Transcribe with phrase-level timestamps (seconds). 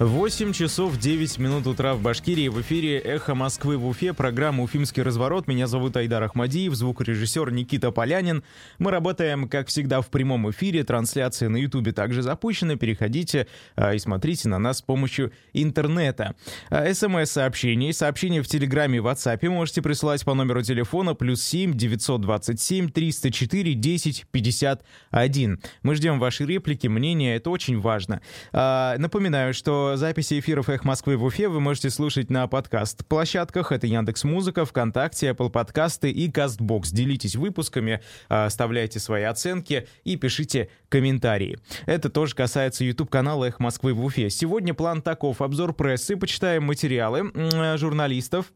[0.00, 2.48] 8 часов 9 минут утра в Башкирии.
[2.48, 4.12] В эфире «Эхо Москвы» в Уфе.
[4.12, 5.46] Программа «Уфимский разворот».
[5.46, 8.42] Меня зовут Айдар Ахмадиев, звукорежиссер Никита Полянин.
[8.80, 10.82] Мы работаем, как всегда, в прямом эфире.
[10.82, 12.74] Трансляция на Ютубе также запущена.
[12.74, 13.46] Переходите
[13.76, 16.34] а, и смотрите на нас с помощью интернета.
[16.70, 22.88] А, СМС-сообщения сообщения в Телеграме и WhatsApp можете присылать по номеру телефона плюс 7 927
[22.88, 25.60] 304 10 51.
[25.84, 27.36] Мы ждем ваши реплики, мнения.
[27.36, 28.20] Это очень важно.
[28.52, 33.72] А, напоминаю, что записи эфиров «Эх Москвы» в Уфе вы можете слушать на подкаст-площадках.
[33.72, 36.88] Это Яндекс Музыка, ВКонтакте, Apple подкасты и Castbox.
[36.92, 41.58] Делитесь выпусками, а, оставляйте свои оценки и пишите комментарии.
[41.86, 44.30] Это тоже касается YouTube-канала «Эх Москвы» в Уфе.
[44.30, 45.40] Сегодня план таков.
[45.40, 47.30] Обзор прессы, почитаем материалы
[47.76, 48.52] журналистов,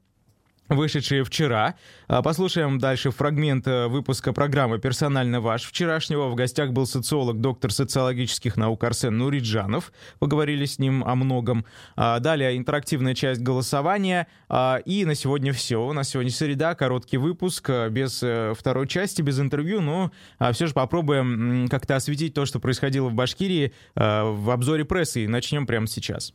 [0.69, 1.75] вышедшие вчера.
[2.07, 5.65] А, послушаем дальше фрагмент э, выпуска программы «Персонально ваш».
[5.65, 9.93] Вчерашнего в гостях был социолог, доктор социологических наук Арсен Нуриджанов.
[10.19, 11.65] Поговорили с ним о многом.
[11.97, 14.27] А, далее интерактивная часть голосования.
[14.49, 15.85] А, и на сегодня все.
[15.87, 19.81] У нас сегодня среда, короткий выпуск, э, без э, второй части, без интервью.
[19.81, 20.11] Но
[20.53, 25.25] все же попробуем как-то осветить то, что происходило в Башкирии в обзоре прессы.
[25.25, 26.33] И начнем прямо сейчас.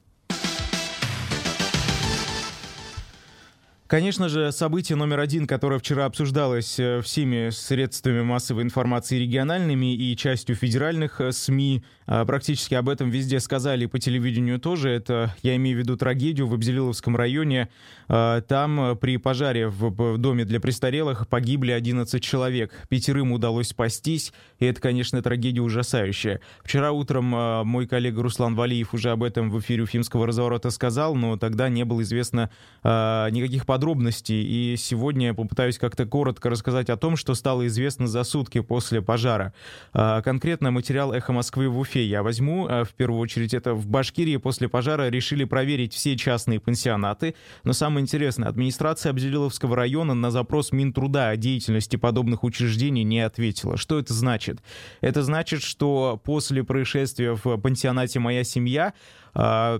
[3.87, 10.15] Конечно же, событие номер один, которое вчера обсуждалось э, всеми средствами массовой информации региональными и
[10.15, 14.89] частью федеральных э, СМИ, практически об этом везде сказали, по телевидению тоже.
[14.89, 17.69] Это, я имею в виду трагедию в Абзелиловском районе.
[18.07, 22.71] А, там э, при пожаре в доме для престарелых погибли 11 человек.
[22.89, 26.41] Пятерым удалось спастись, и это, конечно, трагедия ужасающая.
[26.63, 31.15] Вчера утром а, мой коллега Руслан Валиев уже об этом в эфире Уфимского разворота сказал,
[31.15, 32.49] но тогда не было известно
[32.83, 34.43] никаких подробностей.
[34.43, 39.01] И сегодня я попытаюсь как-то коротко рассказать о том, что стало известно за сутки после
[39.01, 39.53] пожара.
[39.93, 42.67] Конкретно материал «Эхо Москвы» в Уфе Уфе я возьму.
[42.67, 47.35] Э, в первую очередь, это в Башкирии после пожара решили проверить все частные пансионаты.
[47.63, 53.77] Но самое интересное, администрация Абзелиловского района на запрос Минтруда о деятельности подобных учреждений не ответила.
[53.77, 54.63] Что это значит?
[55.01, 58.93] Это значит, что после происшествия в пансионате «Моя семья»
[59.35, 59.79] э,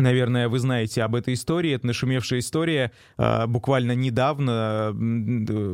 [0.00, 1.72] Наверное, вы знаете об этой истории.
[1.72, 2.90] Это нашумевшая история.
[3.18, 4.94] А, буквально недавно,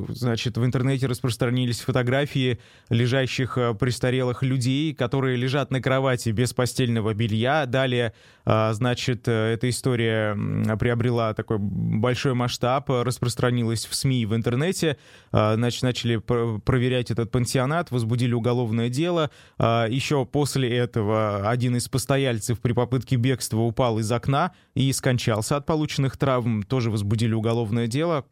[0.09, 2.59] значит, в интернете распространились фотографии
[2.91, 7.67] лежащих а, престарелых людей, которые лежат на кровати без постельного белья.
[7.67, 8.13] Далее,
[8.45, 10.35] а, значит, эта история
[10.77, 14.97] приобрела такой большой масштаб, распространилась в СМИ в интернете.
[15.31, 19.31] Значит, начали проверять этот пансионат, возбудили уголовное дело.
[19.59, 25.67] Еще после этого один из постояльцев при попытке бегства упал из окна и скончался от
[25.67, 26.63] полученных травм.
[26.63, 28.27] Тоже возбудили уголовное дело.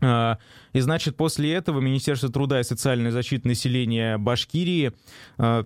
[0.00, 0.38] А,
[0.72, 4.92] и, значит, после этого Министерство труда и социальной защиты населения Башкирии
[5.38, 5.64] а,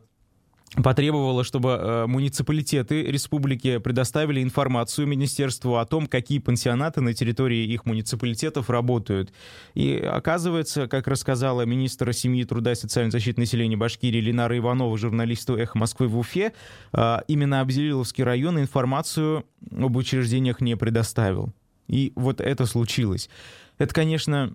[0.77, 7.87] потребовала, чтобы э, муниципалитеты республики предоставили информацию министерству о том, какие пансионаты на территории их
[7.87, 9.33] муниципалитетов работают.
[9.75, 15.57] И оказывается, как рассказала министр семьи, труда и социальной защиты населения Башкирии Ленара Иванова журналисту
[15.57, 16.53] «Эхо Москвы» в Уфе,
[16.93, 21.53] э, именно Абзелиловский район информацию об учреждениях не предоставил.
[21.87, 23.31] И вот это случилось.
[23.79, 24.55] Это, конечно,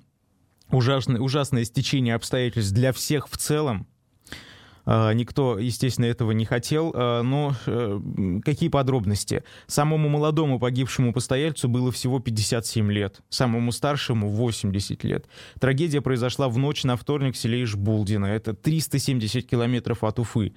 [0.70, 3.88] ужасное, ужасное стечение обстоятельств для всех в целом,
[4.86, 6.92] никто, естественно, этого не хотел.
[6.96, 8.00] А, но э,
[8.44, 9.44] какие подробности?
[9.68, 15.28] Самому молодому погибшему постояльцу было всего 57 лет, самому старшему 80 лет.
[15.60, 18.26] Трагедия произошла в ночь на вторник в селе Ишбулдино.
[18.26, 20.54] Это 370 километров от Уфы.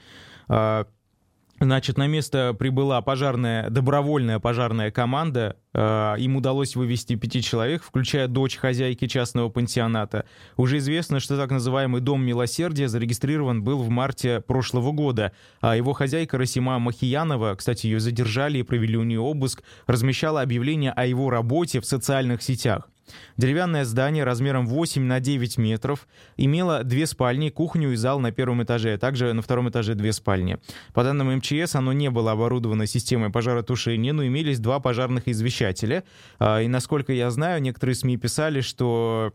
[1.59, 5.57] Значит, на место прибыла пожарная, добровольная пожарная команда.
[5.73, 10.27] Э, им удалось вывести пяти человек, включая дочь хозяйки частного пансионата.
[10.59, 15.33] Уже известно, что так называемый «Дом милосердия» зарегистрирован был в марте прошлого года.
[15.61, 20.93] А его хозяйка Расима Махиянова, кстати, ее задержали и провели у нее обыск, размещала объявление
[20.93, 22.91] о его работе в социальных сетях.
[23.37, 26.07] Деревянное здание размером 8 на 9 метров
[26.37, 30.13] имело две спальни, кухню и зал на первом этаже, а также на втором этаже две
[30.13, 30.59] спальни.
[30.95, 36.05] По данным МЧС, оно не было оборудовано системой пожаротушения, но имелись два пожарных извещателя.
[36.39, 39.33] А, и, насколько я знаю, некоторые СМИ писали, что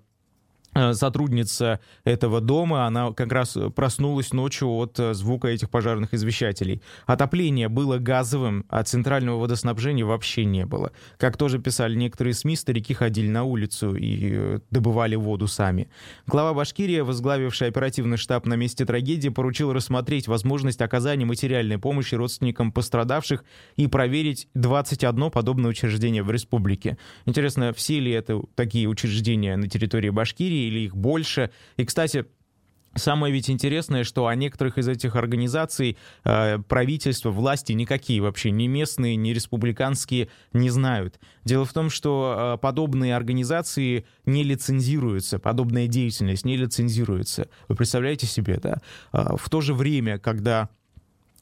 [0.94, 6.82] сотрудница этого дома, она как раз проснулась ночью от э, звука этих пожарных извещателей.
[7.06, 10.92] Отопление было газовым, а центрального водоснабжения вообще не было.
[11.18, 15.90] Как тоже писали некоторые СМИ, старики ходили на улицу и э, добывали воду сами.
[16.26, 22.72] Глава Башкирии, возглавивший оперативный штаб на месте трагедии, поручил рассмотреть возможность оказания материальной помощи родственникам
[22.72, 23.44] пострадавших
[23.76, 26.98] и проверить 21 подобное учреждение в республике.
[27.26, 31.52] Интересно, все ли это такие учреждения на территории Башкирии, или их больше.
[31.78, 32.26] И, кстати,
[32.96, 38.68] Самое ведь интересное, что о некоторых из этих организаций э, правительство, власти никакие вообще, ни
[38.68, 41.18] местные, ни республиканские не знают.
[41.46, 47.48] Дело в том, что э, подобные организации не лицензируются, подобная деятельность не лицензируется.
[47.70, 48.82] Вы представляете себе, да?
[49.14, 50.70] Э, в то же время, когда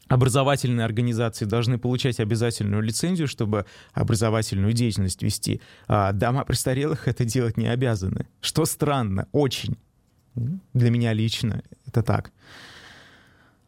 [0.10, 7.58] образовательные организации должны получать обязательную лицензию, чтобы образовательную деятельность вести, а дома престарелых это делать
[7.58, 8.28] не обязаны.
[8.42, 9.78] Что странно, очень.
[10.74, 12.32] Для меня лично это так.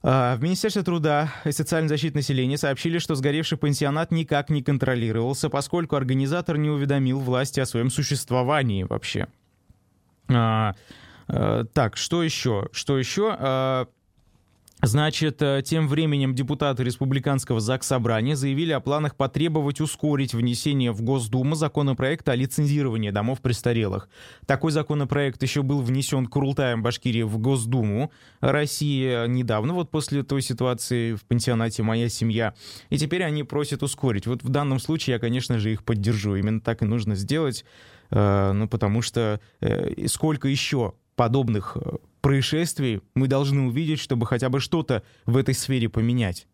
[0.04, 5.50] А, в Министерстве труда и социальной защиты населения сообщили, что сгоревший пансионат никак не контролировался,
[5.50, 9.28] поскольку организатор не уведомил власти о своем существовании вообще.
[10.28, 10.74] А,
[11.28, 12.68] а, так, что еще?
[12.72, 13.36] Что еще?
[13.38, 13.88] А,
[14.84, 21.54] Значит, э, тем временем депутаты Республиканского Заксобрания заявили о планах потребовать ускорить внесение в Госдуму
[21.54, 24.10] законопроекта о лицензировании домов престарелых.
[24.48, 31.14] Такой законопроект еще был внесен Курултаем Башкирии в Госдуму России недавно, вот после той ситуации
[31.14, 32.56] в пансионате «Моя семья».
[32.90, 34.26] И теперь они просят ускорить.
[34.26, 36.36] Вот в данном случае я, конечно же, их поддержу.
[36.36, 37.66] Именно так и нужно сделать,
[38.10, 41.78] э, ну, потому что э, сколько еще подобных
[42.22, 46.48] происшествий мы должны увидеть, чтобы хотя бы что-то в этой сфере поменять.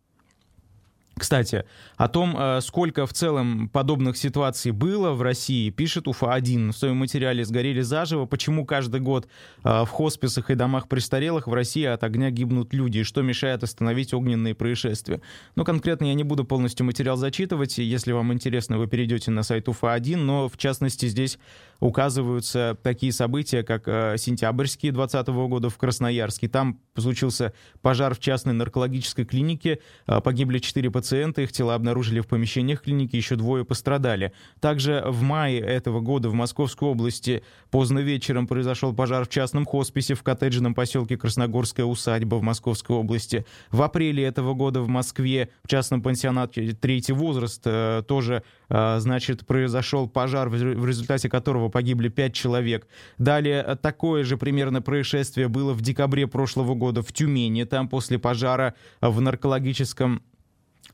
[1.18, 1.66] Кстати,
[1.96, 6.98] о том, э, сколько в целом подобных ситуаций было в России, пишет УФА-1 в своем
[6.98, 8.26] материале «Сгорели заживо.
[8.26, 9.28] Почему каждый год
[9.64, 13.64] э, в хосписах и домах престарелых в России от огня гибнут люди, и что мешает
[13.64, 15.22] остановить огненные происшествия».
[15.56, 17.78] Но конкретно я не буду полностью материал зачитывать.
[17.80, 21.40] Если вам интересно, вы перейдете на сайт УФА-1, но в частности здесь
[21.80, 26.48] указываются такие события, как э, сентябрьские 2020 года в Красноярске.
[26.48, 32.28] Там случился пожар в частной наркологической клинике, погибли 4 пациента пациента, их тела обнаружили в
[32.28, 34.32] помещениях клиники, еще двое пострадали.
[34.60, 40.14] Также в мае этого года в Московской области поздно вечером произошел пожар в частном хосписе
[40.14, 43.46] в коттеджном поселке Красногорская усадьба в Московской области.
[43.72, 49.46] В апреле этого года в Москве в частном пансионате третий возраст э, тоже, э, значит,
[49.46, 52.88] произошел пожар, в результате которого погибли пять человек.
[53.18, 57.64] Далее э, такое же примерно происшествие было в декабре прошлого года в Тюмени.
[57.64, 60.22] Там после пожара в наркологическом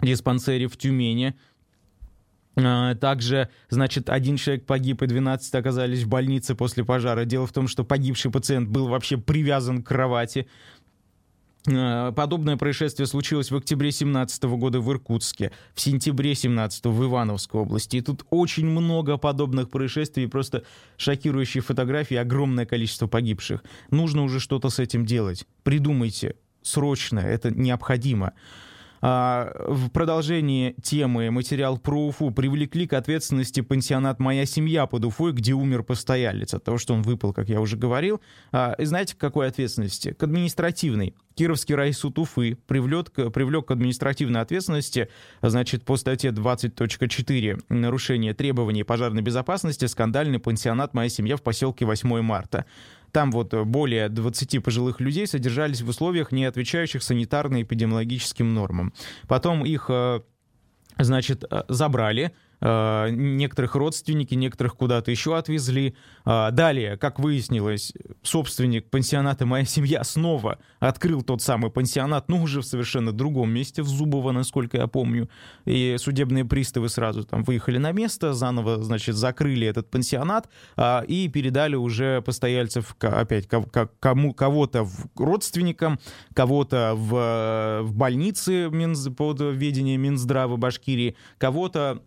[0.02, 1.36] диспансере в Тюмени.
[2.56, 7.26] А, также, значит, один человек погиб и 12 оказались в больнице после пожара.
[7.26, 10.48] Дело в том, что погибший пациент был вообще привязан к кровати.
[11.66, 17.62] А, подобное происшествие случилось в октябре 2017 года в Иркутске, в сентябре 2017 в Ивановской
[17.62, 17.98] области.
[17.98, 20.64] И тут очень много подобных происшествий, просто
[20.98, 23.64] шокирующие фотографии, огромное количество погибших.
[23.92, 25.46] Нужно уже что-то с этим делать.
[25.64, 28.34] Придумайте, срочно, это необходимо.
[29.06, 35.34] А, в продолжении темы материал про Уфу привлекли к ответственности пансионат «Моя семья» под Уфой,
[35.34, 38.22] где умер постоялец от того, что он выпал, как я уже говорил.
[38.54, 40.14] А, и знаете, к какой ответственности?
[40.14, 41.16] К административной.
[41.36, 45.10] Кировский райсуд Уфы привлек, привлек к административной ответственности,
[45.42, 52.22] значит, по статье 20.4 нарушение требований пожарной безопасности скандальный пансионат «Моя семья» в поселке 8
[52.22, 52.66] марта.
[53.14, 58.92] Там вот более 20 пожилых людей содержались в условиях, не отвечающих санитарно-эпидемиологическим нормам.
[59.28, 60.22] Потом их, э,
[60.98, 62.32] значит, э, забрали,
[63.12, 65.96] некоторых родственники, некоторых куда-то еще отвезли.
[66.26, 72.62] Э, далее, как выяснилось, собственник пансионата «Моя семья» снова открыл тот самый пансионат, но уже
[72.62, 75.30] в совершенно другом месте, в Зубово, насколько я помню.
[75.66, 81.28] И судебные приставы сразу там выехали на место, заново, значит, закрыли этот пансионат э, и
[81.28, 83.48] передали уже постояльцев опять
[84.00, 86.00] кому, кого-то родственникам,
[86.34, 88.72] кого-то в, в больнице
[89.18, 92.02] под ведение Минздрава Башкирии, кого-то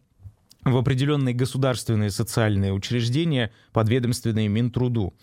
[0.66, 5.14] в определенные государственные социальные учреждения, подведомственные Минтруду.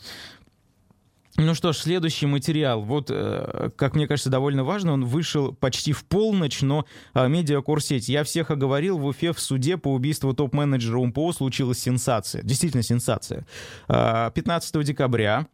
[1.35, 2.81] Ну что ж, следующий материал.
[2.83, 4.93] Вот, э, как мне кажется, довольно важно.
[4.93, 6.85] Он вышел почти в полночь, но
[7.15, 8.07] э, медиакорсеть.
[8.07, 12.43] Я всех оговорил, в Уфе в суде по убийству топ-менеджера УМПО случилась сенсация.
[12.43, 13.47] Действительно сенсация.
[13.87, 15.47] 15 э, декабря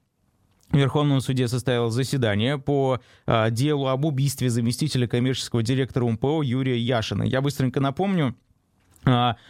[0.70, 3.00] в Верховном суде состоялось заседание по
[3.50, 7.24] делу об убийстве заместителя коммерческого директора УМПО Юрия Яшина.
[7.24, 8.36] Я быстренько напомню,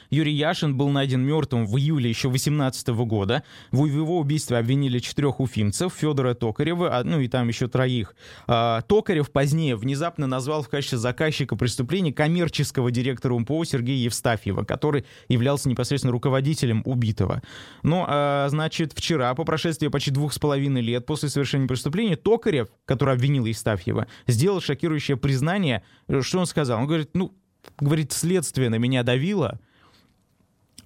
[0.10, 3.44] Юрий Яшин был найден мертвым в июле еще 2018 года.
[3.72, 8.16] В его убийстве обвинили четырех уфимцев, Федора Токарева, а, ну и там еще троих.
[8.48, 15.06] А, Токарев позднее внезапно назвал в качестве заказчика преступления коммерческого директора УМПО Сергея Евстафьева, который
[15.28, 17.42] являлся непосредственно руководителем убитого.
[17.84, 23.14] Но, значит, вчера, по прошествии почти двух с половиной лет после совершения преступления, Токарев, который
[23.14, 25.84] обвинил Евстафьева, сделал шокирующее признание.
[26.22, 26.80] Что он сказал?
[26.80, 27.34] Он говорит, ну,
[27.80, 29.60] говорит, следствие на меня давило,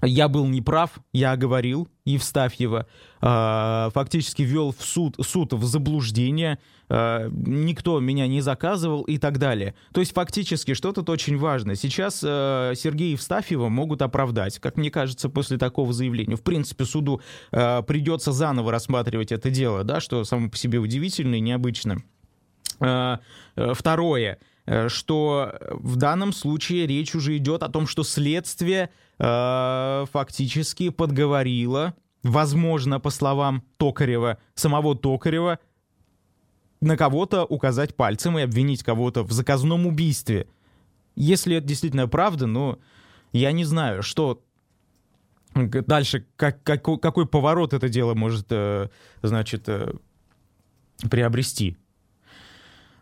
[0.05, 2.87] я был неправ, я оговорил Евстафьева,
[3.21, 9.75] фактически ввел в суд, суд в заблуждение, э, никто меня не заказывал и так далее.
[9.93, 11.75] То есть фактически что тут очень важно.
[11.75, 16.35] Сейчас э, Сергея Евстафьева могут оправдать, как мне кажется, после такого заявления.
[16.35, 21.35] В принципе, суду э, придется заново рассматривать это дело, да, что само по себе удивительно
[21.35, 22.03] и необычно.
[22.81, 23.17] Э,
[23.55, 24.39] второе
[24.87, 28.89] что в данном случае речь уже идет о том, что следствие
[29.19, 35.59] э, фактически подговорило, возможно, по словам Токарева, самого Токарева,
[36.81, 40.47] на кого-то указать пальцем и обвинить кого-то в заказном убийстве.
[41.15, 42.79] Если это действительно правда, но
[43.31, 44.43] я не знаю, что
[45.53, 48.89] дальше, как, как, какой поворот это дело может, э,
[49.21, 49.93] значит, э,
[51.09, 51.77] приобрести.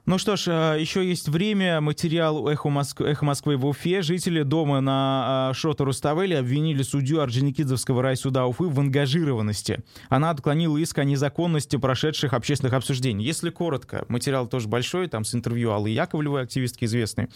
[0.07, 1.79] Ну что ж, а, еще есть время.
[1.79, 3.01] Материал «Эхо, Моск...
[3.01, 4.01] Эхо Москвы» в Уфе.
[4.01, 9.83] Жители дома на а, Шота Руставели обвинили судью Орджоникидзевского райсуда Уфы в ангажированности.
[10.09, 13.23] Она отклонила иск о незаконности прошедших общественных обсуждений.
[13.23, 17.29] Если коротко, материал тоже большой, там с интервью Аллы Яковлевой, активистки известной.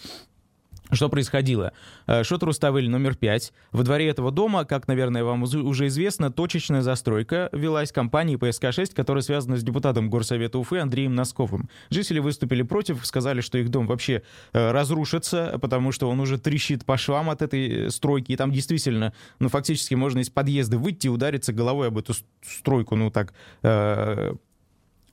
[0.92, 1.72] Что происходило?
[2.06, 3.52] Э, Шот Руставель номер 5.
[3.72, 9.22] Во дворе этого дома, как, наверное, вам уже известно, точечная застройка велась компанией ПСК-6, которая
[9.22, 11.68] связана с депутатом Горсовета Уфы Андреем Носковым.
[11.90, 16.84] Жители выступили против, сказали, что их дом вообще э, разрушится, потому что он уже трещит
[16.84, 21.06] по швам от этой э, стройки, и там действительно, ну, фактически можно из подъезда выйти
[21.06, 23.34] и удариться головой об эту стройку, ну, так,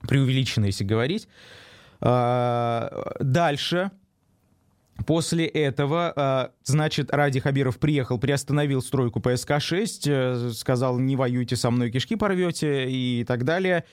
[0.07, 1.27] преувеличенно, если говорить.
[2.05, 3.91] А, дальше
[5.05, 11.71] После этого, а, значит, Ради Хабиров приехал, приостановил стройку ПСК-6, э, сказал, не воюйте со
[11.71, 13.85] мной, кишки порвете и так далее.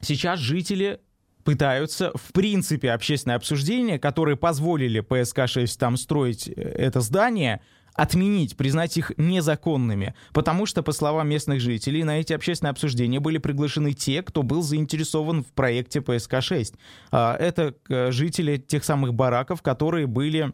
[0.00, 1.00] Сейчас жители
[1.44, 7.60] пытаются, в принципе, общественное обсуждение, которые позволили ПСК-6 там строить э, это здание,
[7.94, 13.38] отменить, признать их незаконными, потому что, по словам местных жителей, на эти общественные обсуждения были
[13.38, 16.74] приглашены те, кто был заинтересован в проекте ПСК-6.
[17.12, 20.52] А, это э, жители тех самых бараков, которые были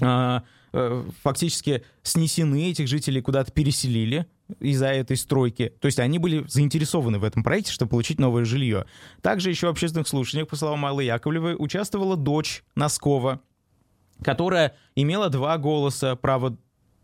[0.00, 4.26] а, э, фактически снесены, этих жителей куда-то переселили
[4.60, 5.72] из-за этой стройки.
[5.80, 8.86] То есть они были заинтересованы в этом проекте, чтобы получить новое жилье.
[9.20, 13.40] Также еще в общественных слушаниях, по словам Аллы Яковлевой, участвовала дочь Носкова,
[14.22, 16.56] которая имела два голоса, право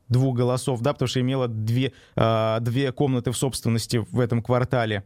[0.08, 5.04] двух голосов, да, потому что имела две, э, две комнаты в собственности в этом квартале.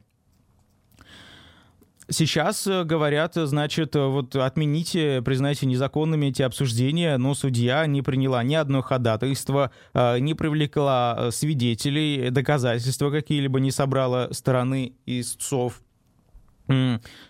[2.08, 8.54] Сейчас э, говорят, значит, вот отмените, признайте незаконными эти обсуждения, но судья не приняла ни
[8.54, 15.80] одно ходатайство, э, не привлекла э, свидетелей, доказательства какие-либо не собрала стороны истцов.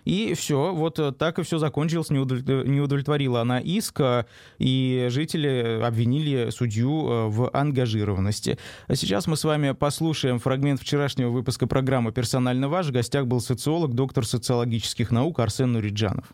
[0.04, 4.24] И все, вот э, так и все закончилось, не, удовлетворила она иск, э,
[4.58, 8.58] и жители обвинили судью э, в ангажированности.
[8.88, 12.88] А сейчас мы с вами послушаем фрагмент вчерашнего выпуска программы «Персонально ваш».
[12.88, 16.26] В гостях был социолог, доктор социологических наук Арсен Нуриджанов.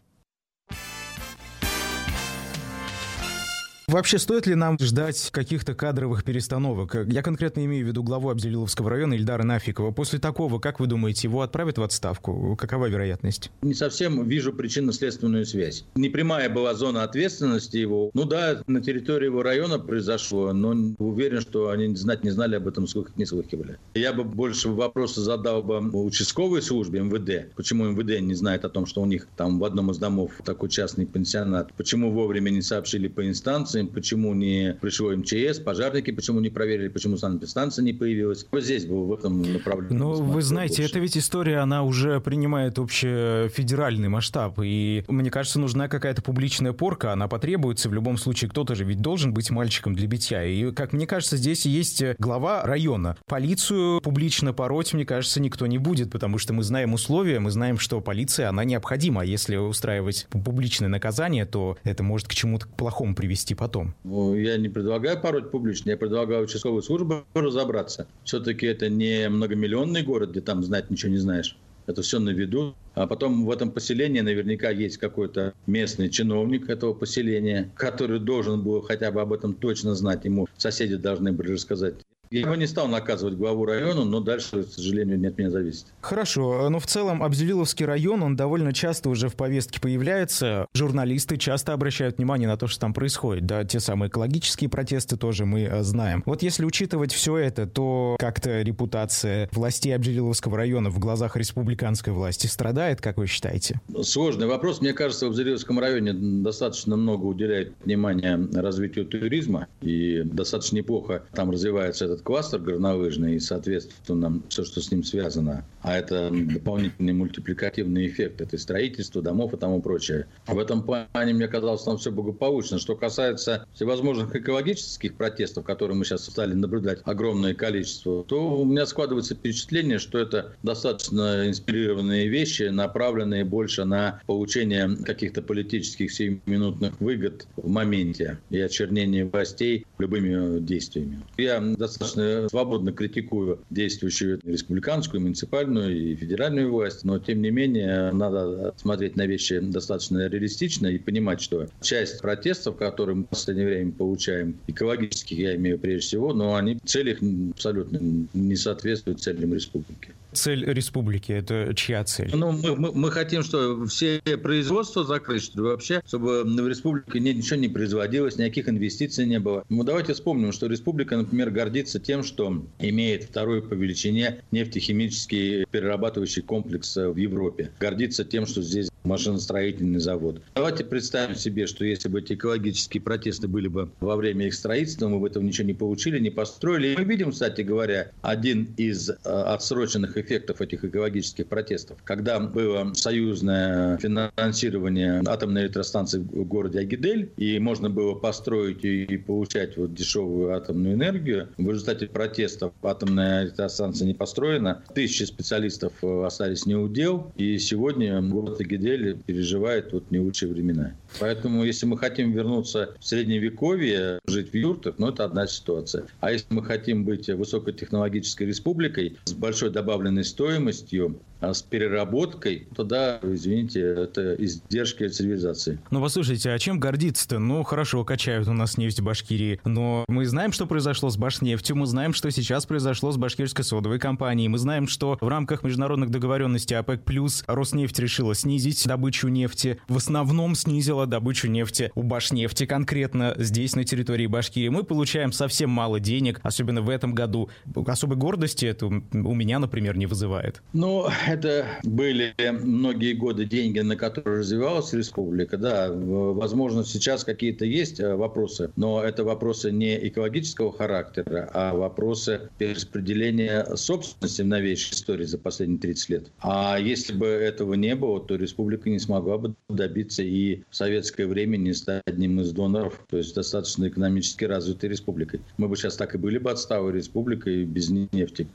[3.88, 6.94] Вообще, стоит ли нам ждать каких-то кадровых перестановок?
[7.06, 9.92] Я конкретно имею в виду главу Абзелиловского района Ильдара Нафикова.
[9.92, 12.54] После такого, как вы думаете, его отправят в отставку?
[12.54, 13.50] Какова вероятность?
[13.62, 15.86] Не совсем вижу причинно-следственную связь.
[15.94, 18.10] Непрямая была зона ответственности его.
[18.12, 22.68] Ну да, на территории его района произошло, но уверен, что они знать не знали об
[22.68, 23.78] этом, сколько не слыхивали.
[23.94, 27.54] Я бы больше вопросы задал бы участковой службе МВД.
[27.56, 30.68] Почему МВД не знает о том, что у них там в одном из домов такой
[30.68, 31.72] частный пенсионат?
[31.72, 33.77] Почему вовремя не сообщили по инстанции?
[33.78, 38.46] Инстанциям, почему не пришло МЧС, пожарники почему не проверили, почему санэпидстанция не появилась.
[38.50, 39.96] Вот здесь был в этом направлении.
[39.96, 40.90] Ну, вы знаете, больше.
[40.90, 47.12] эта ведь история, она уже принимает общефедеральный масштаб, и мне кажется, нужна какая-то публичная порка,
[47.12, 50.92] она потребуется в любом случае, кто-то же ведь должен быть мальчиком для битья, и, как
[50.92, 53.16] мне кажется, здесь есть глава района.
[53.26, 57.78] Полицию публично пороть, мне кажется, никто не будет, потому что мы знаем условия, мы знаем,
[57.78, 63.14] что полиция, она необходима, а если устраивать публичное наказание, то это может к чему-то плохому
[63.14, 63.94] привести потом потом?
[64.04, 68.06] Ну, я не предлагаю пороть публично, я предлагаю участковой службе разобраться.
[68.24, 71.56] Все-таки это не многомиллионный город, где там знать ничего не знаешь.
[71.86, 72.74] Это все на виду.
[72.94, 78.80] А потом в этом поселении наверняка есть какой-то местный чиновник этого поселения, который должен был
[78.82, 80.24] хотя бы об этом точно знать.
[80.24, 81.94] Ему соседи должны были рассказать.
[82.30, 85.86] Я бы не стал наказывать главу района, но дальше, к сожалению, не от меня зависит.
[86.00, 86.68] Хорошо.
[86.68, 90.66] Но в целом Абзелиловский район, он довольно часто уже в повестке появляется.
[90.74, 93.46] Журналисты часто обращают внимание на то, что там происходит.
[93.46, 96.22] Да, те самые экологические протесты тоже мы э, знаем.
[96.26, 102.46] Вот если учитывать все это, то как-то репутация властей Абзелиловского района в глазах республиканской власти
[102.46, 103.80] страдает, как вы считаете?
[104.02, 104.80] Сложный вопрос.
[104.80, 109.66] Мне кажется, в Абзелиловском районе достаточно много уделяет внимания развитию туризма.
[109.80, 115.04] И достаточно неплохо там развивается этот этот кластер горнолыжный и, соответственно, все, что с ним
[115.04, 115.64] связано.
[115.82, 118.40] А это дополнительный мультипликативный эффект.
[118.40, 120.26] Это строительство домов и тому прочее.
[120.46, 122.78] В этом плане, мне казалось, там все благополучно.
[122.78, 128.86] Что касается всевозможных экологических протестов, которые мы сейчас стали наблюдать огромное количество, то у меня
[128.86, 137.46] складывается впечатление, что это достаточно инспирированные вещи, направленные больше на получение каких-то политических сиюминутных выгод
[137.56, 141.20] в моменте и очернение властей любыми действиями.
[141.36, 148.72] Я достаточно свободно критикую действующую республиканскую, муниципальную и федеральную власть, но тем не менее надо
[148.76, 153.92] смотреть на вещи достаточно реалистично и понимать, что часть протестов, которые мы в последнее время
[153.92, 157.18] получаем, экологических я имею прежде всего, но они в целях
[157.52, 158.00] абсолютно
[158.32, 160.14] не соответствуют целям республики.
[160.32, 162.30] Цель республики– это чья цель?
[162.34, 167.56] Ну, мы, мы, мы хотим, что все производства закрыть, что вообще, чтобы в республике ничего
[167.56, 169.64] не производилось, никаких инвестиций не было.
[169.68, 176.42] Ну, давайте вспомним, что республика, например, гордится тем, что имеет второй по величине нефтехимический перерабатывающий
[176.42, 177.72] комплекс в Европе.
[177.80, 180.42] Гордится тем, что здесь машиностроительный завод.
[180.54, 185.08] Давайте представим себе, что если бы эти экологические протесты были бы во время их строительства,
[185.08, 186.88] мы бы этого ничего не получили, не построили.
[186.88, 191.98] И мы видим, кстати говоря, один из э, отсроченных эффектов этих экологических протестов.
[192.04, 199.76] Когда было союзное финансирование атомной электростанции в городе Агидель, и можно было построить и получать
[199.76, 206.66] вот дешевую атомную энергию, в результате протестов атомная электростанция не построена, тысячи специалистов э, остались
[206.66, 210.94] неудел, и сегодня город Агидель переживает вот не лучшие времена.
[211.20, 216.06] Поэтому, если мы хотим вернуться в средневековье, жить в юртах, ну, это одна ситуация.
[216.20, 222.84] А если мы хотим быть высокотехнологической республикой с большой добавленной стоимостью, а с переработкой, то
[222.84, 225.78] да, извините, это издержки цивилизации.
[225.90, 227.38] Ну, послушайте, а чем гордиться-то?
[227.38, 231.76] Ну, хорошо, качают у нас нефть в Башкирии, но мы знаем, что произошло с Башнефтью,
[231.76, 236.10] мы знаем, что сейчас произошло с башкирской содовой компанией, мы знаем, что в рамках международных
[236.10, 237.02] договоренностей ОПЕК+,
[237.46, 243.84] Роснефть решила снизить добычу нефти, в основном снизила добычу нефти у Башнефти, конкретно здесь, на
[243.84, 244.68] территории Башкирии.
[244.68, 247.50] Мы получаем совсем мало денег, особенно в этом году.
[247.86, 250.62] Особой гордости это у меня, например, не вызывает.
[250.72, 255.56] Ну, это были многие годы деньги, на которые развивалась республика.
[255.58, 262.48] Да, возможно, сейчас какие-то есть э, вопросы, но это вопросы не экологического характера, а вопросы
[262.58, 266.26] перераспределения собственности в новейшей истории за последние 30 лет.
[266.40, 271.26] А если бы этого не было, то республика не смогла бы добиться и в советское
[271.26, 275.40] время не стать одним из доноров, то есть достаточно экономически развитой республикой.
[275.58, 278.48] Мы бы сейчас так и были бы отставой республикой без нефти.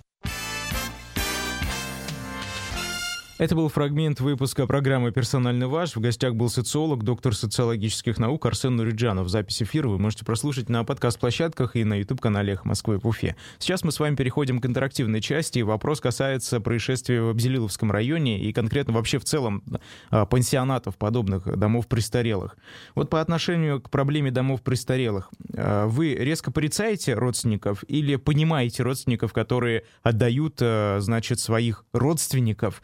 [3.43, 5.97] Это был фрагмент выпуска программы «Персональный ваш».
[5.97, 9.27] В гостях был социолог, доктор социологических наук Арсен Нуриджанов.
[9.27, 13.36] Запись эфира вы можете прослушать на подкаст-площадках и на YouTube-канале «Эхо Москвы» в Уфе.
[13.60, 15.60] Сейчас мы с вами переходим к интерактивной части.
[15.60, 19.62] Вопрос касается происшествия в Абзелиловском районе и конкретно вообще в целом
[20.10, 22.56] а, пансионатов подобных домов престарелых.
[22.95, 25.29] Вот по отношению к проблеме домов престарелых.
[25.58, 32.82] А, вы резко порицаете родственников или понимаете родственников, которые отдают, а, значит, своих родственников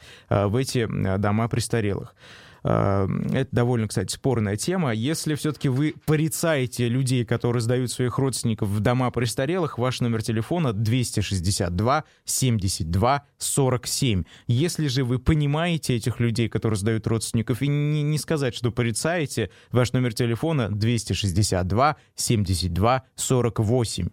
[0.50, 2.16] в эти дома престарелых.
[2.64, 4.94] А, это довольно, кстати, спорная тема.
[4.94, 10.74] Если все-таки вы порицаете людей, которые сдают своих родственников в дома престарелых, ваш номер телефона
[10.74, 14.24] 262 72 47.
[14.48, 19.50] Если же вы понимаете этих людей, которые сдают родственников, и не, не сказать, что порицаете,
[19.72, 24.10] ваш номер телефона 262 72 48.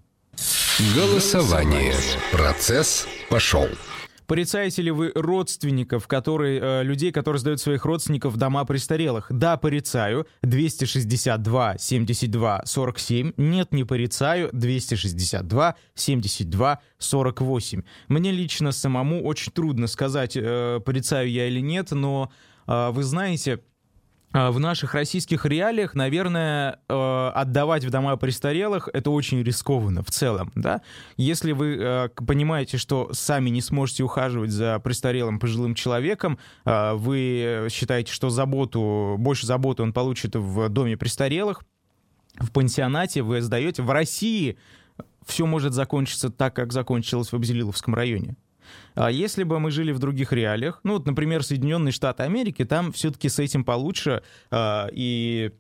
[0.95, 1.95] Голосование.
[2.33, 3.69] Процесс пошел.
[4.27, 9.27] Порицаете ли вы родственников, которые, э, людей, которые сдают своих родственников в дома престарелых?
[9.31, 10.27] Да, порицаю.
[10.43, 13.33] 262 72 47.
[13.37, 14.51] Нет, не порицаю.
[14.53, 17.83] 262 72 48.
[18.09, 22.31] Мне лично самому очень трудно сказать, э, порицаю я или нет, но
[22.67, 23.61] э, вы знаете,
[24.33, 30.53] в наших российских реалиях, наверное, э, отдавать в дома престарелых это очень рискованно в целом,
[30.55, 30.83] да.
[31.17, 37.69] Если вы э, понимаете, что сами не сможете ухаживать за престарелым пожилым человеком, э, вы
[37.71, 41.63] считаете, что заботу, больше заботы он получит в доме престарелых,
[42.39, 43.83] в пансионате, вы сдаете.
[43.83, 44.59] В России
[45.25, 48.37] все может закончиться так, как закончилось в Абзелиловском районе.
[48.95, 52.93] А если бы мы жили в других реалиях, ну вот, например, Соединенные Штаты Америки, там
[52.93, 55.53] все-таки с этим получше, а, и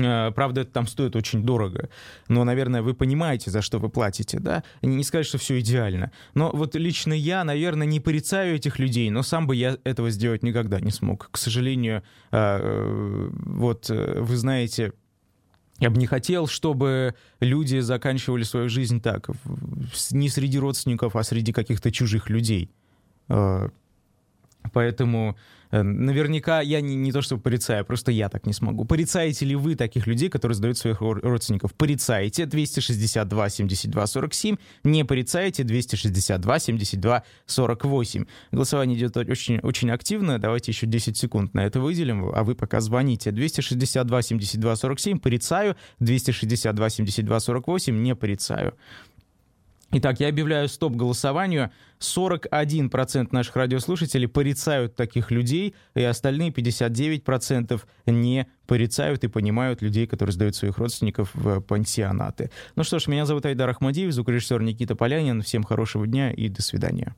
[0.00, 1.88] а, Правда, это там стоит очень дорого.
[2.28, 4.64] Но, наверное, вы понимаете, за что вы платите, да?
[4.82, 6.10] Не сказать, что все идеально.
[6.34, 10.42] Но вот лично я, наверное, не порицаю этих людей, но сам бы я этого сделать
[10.42, 11.28] никогда не смог.
[11.30, 14.92] К сожалению, а, э, вот э, вы знаете,
[15.80, 19.28] Я бы не хотел, чтобы люди заканчивали свою жизнь так,
[20.12, 22.70] не среди родственников, а среди каких-то чужих людей.
[23.28, 23.68] Э,
[24.72, 25.36] поэтому
[25.82, 28.84] наверняка я не, не то что порицаю, просто я так не смогу.
[28.84, 31.74] Порицаете ли вы таких людей, которые сдают своих родственников?
[31.74, 38.24] Порицаете 262 72 47, не порицаете 262 72 48.
[38.52, 42.80] Голосование идет очень, очень активно, давайте еще 10 секунд на это выделим, а вы пока
[42.80, 43.30] звоните.
[43.30, 48.74] 262 72 47, порицаю, 262 72 48, не порицаю.
[49.96, 51.70] Итак, я объявляю стоп голосованию.
[52.00, 60.32] 41% наших радиослушателей порицают таких людей, и остальные 59% не порицают и понимают людей, которые
[60.32, 62.50] сдают своих родственников в пансионаты.
[62.74, 65.42] Ну что ж, меня зовут Айдар Ахмадиев, звукорежиссер Никита Полянин.
[65.42, 67.14] Всем хорошего дня и до свидания.